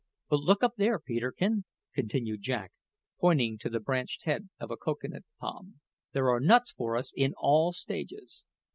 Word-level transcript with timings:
But 0.29 0.39
look 0.39 0.63
up 0.63 0.77
there, 0.77 0.97
Peterkin," 0.97 1.65
continued 1.93 2.41
Jack, 2.41 2.71
pointing 3.19 3.59
to 3.59 3.69
the 3.69 3.79
branched 3.79 4.23
head 4.23 4.49
of 4.59 4.71
a 4.71 4.75
cocoa 4.75 5.09
nut 5.09 5.21
palm. 5.39 5.79
"There 6.11 6.31
are 6.31 6.39
nuts 6.39 6.71
for 6.71 6.97
us 6.97 7.13
in 7.15 7.35
all 7.37 7.71
stages." 7.71 8.43